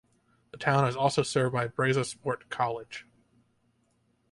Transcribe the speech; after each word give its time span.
The 0.49 0.57
town 0.57 0.87
is 0.87 0.95
also 0.95 1.21
served 1.21 1.53
by 1.53 1.67
Brazosport 1.67 2.49
College. 2.49 3.05